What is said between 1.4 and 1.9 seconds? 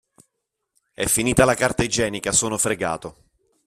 la carta